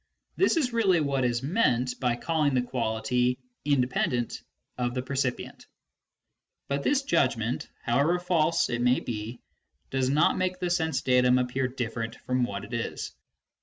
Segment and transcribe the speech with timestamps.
[0.35, 3.37] This is really what is meant by calling the quality"
[3.73, 4.41] independent"
[4.79, 5.67] of the perci pient.
[6.67, 9.41] But this judgment, however false it may be,
[9.91, 13.11] does not make the sense datum appear different from what it is.